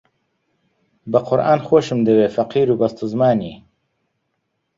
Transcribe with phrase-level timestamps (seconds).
[1.11, 3.55] بە قورئان خۆشم دەوێ فەقیر و بەستەزمانی